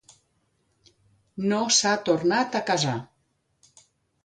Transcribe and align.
No 1.51 1.59
s'ha 1.77 1.93
tornat 2.09 2.59
a 2.59 2.65
casar. 2.73 2.99